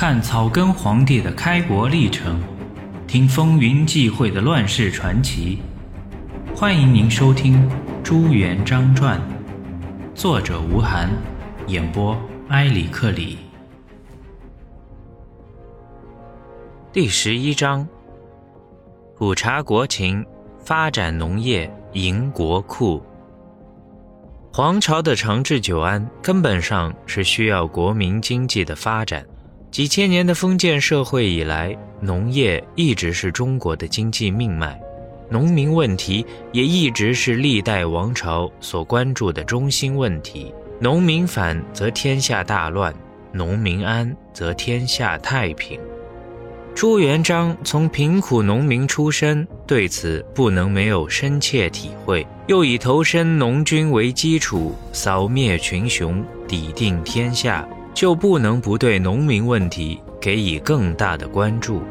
[0.00, 2.40] 看草根皇帝的开国历程，
[3.08, 5.58] 听风云际会的乱世传奇。
[6.54, 7.68] 欢迎您收听
[8.04, 9.20] 《朱元璋传》，
[10.14, 11.08] 作者吴晗，
[11.66, 12.16] 演播
[12.50, 13.38] 埃里克里。
[16.92, 17.84] 第十一章：
[19.16, 20.24] 普查国情，
[20.60, 23.02] 发展农业，营国库。
[24.52, 29.26] 皇朝的长治久安，根本上是需要国民经济的发展。
[29.70, 34.80] 几千年的封建社会以来，农业一直是中国的经济命脉，
[35.30, 40.52] 农民问题也一直是历代王朝所关注的中心问题。
[40.80, 42.94] 农民反则天下大乱，
[43.30, 45.78] 农民安则天下太平。
[46.74, 52.26] 朱元璋从贫苦农民出身，对此不能没有深切体会。
[52.46, 57.68] 又以投身农军为基础，扫灭群雄，抵定天下。
[57.98, 61.82] 就不能不对农民问题给予更大的关注。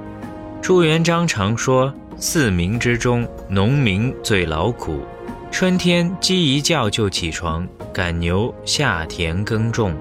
[0.62, 5.02] 朱元璋常说：“四民之中，农民最劳苦。
[5.52, 9.94] 春天鸡一叫就起床赶牛下田耕种，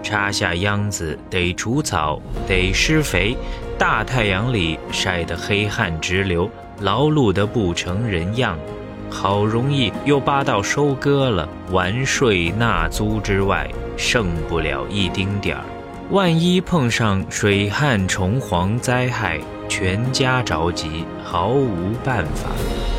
[0.00, 3.36] 插下秧子得除草得施肥，
[3.76, 6.48] 大太阳里晒得黑汗直流，
[6.82, 8.56] 劳碌得不成人样。
[9.10, 15.64] 好容易又扒到收割了，完税纳租之外。”剩不了一丁点儿，
[16.10, 22.48] 万一碰上水旱虫蝗灾害，全家着急，毫无办法。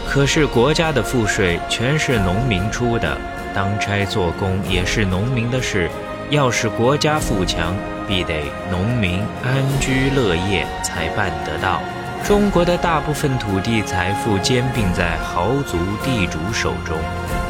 [0.09, 3.17] 可是国家的赋税全是农民出的，
[3.55, 5.89] 当差做工也是农民的事。
[6.29, 7.73] 要是国家富强，
[8.05, 11.79] 必得农民安居乐业才办得到。
[12.23, 16.95] 中国的大部分土地财富兼并在豪族地主手中，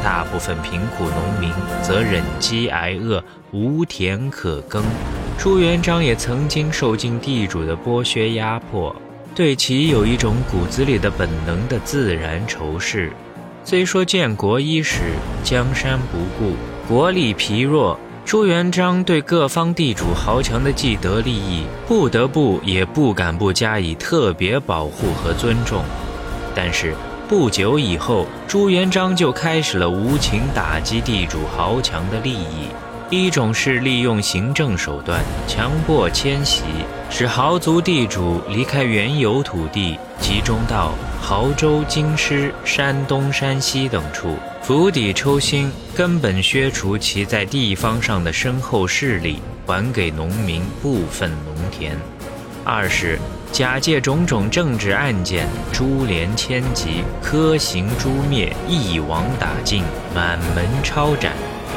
[0.02, 4.82] 大部分贫苦农民则忍饥挨饿，无田可耕。
[5.36, 8.94] 朱元璋也曾经受尽地主的剥削压迫，
[9.34, 13.12] 对其有一种骨子里的本能的自然仇视。
[13.62, 15.12] 虽说建国伊始，
[15.44, 16.56] 江山不顾，
[16.88, 17.98] 国力疲弱。
[18.30, 25.82] 朱元璋对各方地主豪强的既得利益，不得不也不敢不加以特别保护和尊重。
[26.54, 26.94] 但是
[27.28, 32.68] 不久以后，朱元璋就开始了无情打击地主豪强的利益。
[33.10, 36.62] 一种是利用行政手段强迫迁徙，
[37.10, 44.36] 使豪族地主离开原有土地，集中到亳州、京师、山东、山西等处。
[44.62, 51.98] 釜底抽薪，根本削除其在地方上的深厚势力，还给农民部分农田。
[52.64, 53.18] 二是
[53.50, 59.82] 假借种种政治案件，株连千级，苛刑诛灭，一网打尽，
[60.14, 61.32] 满门抄斩。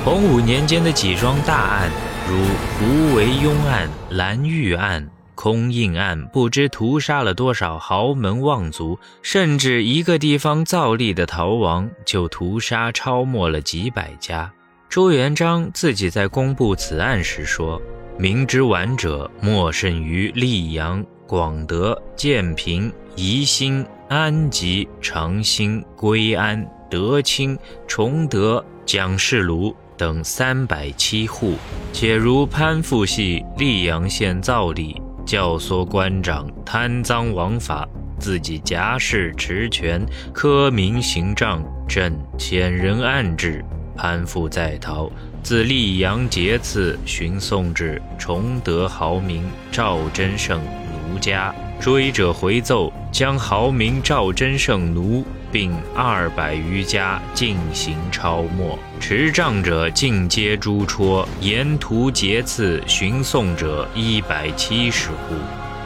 [0.06, 1.90] 洪武年间的几桩大案，
[2.28, 2.36] 如
[2.78, 5.09] 胡惟庸案、蓝玉案。
[5.34, 14.52] 空印案不知屠杀了多少豪门望族，甚至一个地方造吏的逃亡就屠杀超没了几百家。
[14.90, 17.81] 朱元璋自己在公布此案时说
[18.19, 31.56] ：“明之晚者，莫甚于溧阳、广德、建平、宜兴、安吉、长兴、归安、德清、崇德、蒋氏庐等三百七户。
[31.94, 34.94] 且如潘复系溧阳县造吏。”
[35.25, 37.88] 教唆官长贪赃枉法，
[38.19, 43.63] 自己假释持权，苛民刑杖，朕遣人暗制。
[43.96, 45.09] 潘复在逃，
[45.42, 50.59] 自溧阳劫次寻送至崇德豪民赵真胜
[50.92, 55.21] 奴家，追者回奏，将豪民赵真胜奴。
[55.51, 65.35] 并二百余家进行抄没，持杖者尽皆诛戳，沿途劫刺寻送者一百七十户，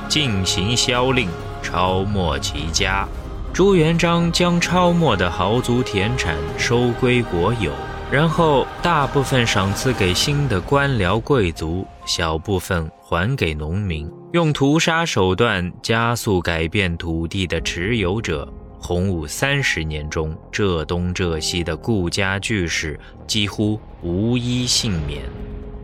[0.07, 1.27] 进行宵令，
[1.61, 3.05] 抄没其家。
[3.51, 7.73] 朱元璋将抄没的豪族田产收归国有，
[8.09, 18.47] 然后大部分赏赐给新的官僚贵族，小部分还给农民，用屠杀手段加速改变土地的持有者。
[18.77, 25.23] 洪武三十年中，浙东浙西的顾家巨氏几乎无一幸免。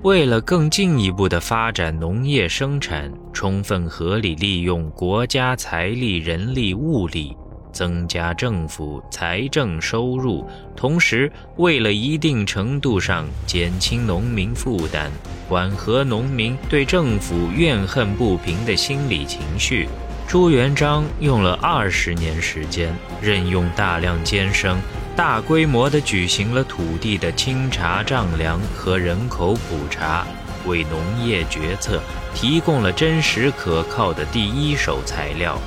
[0.04, 7.36] 为了更进一步的发展农业生产，充分合理利用国家财力、人力、物力，
[7.74, 15.12] 增加政府财政收入，同时为了一定程度上减轻农民负担，
[15.50, 19.90] 缓和农民对政府怨恨不平的心理情绪。
[20.25, 24.80] 朱元璋用了二十年时间，任用大量监生，
[25.16, 30.26] 大规模地举行了土地的清查丈量和人口普查，
[30.66, 32.02] 为农业决策
[32.34, 35.60] 提供了真实可靠的第一手材料。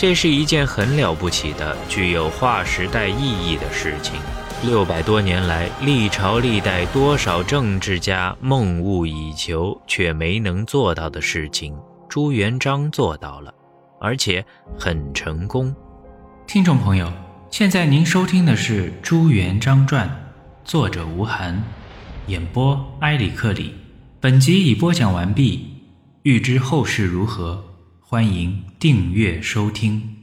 [0.00, 4.18] 这是一件很了不起的、具有划时代意义的事情。
[4.64, 11.76] 六百多年来，历朝历代多少政治家梦寐以求却没能做到的事情，
[12.08, 13.52] 朱元璋做到了，
[14.00, 14.42] 而且
[14.78, 15.76] 很成功。
[16.46, 17.12] 听众朋友，
[17.50, 20.08] 现在您收听的是《朱元璋传》，
[20.64, 21.62] 作者吴晗，
[22.26, 23.74] 演播埃里克里。
[24.18, 25.66] 本集已播讲完毕。
[26.22, 27.62] 欲知后事如何？
[28.10, 30.19] 欢迎订阅收听。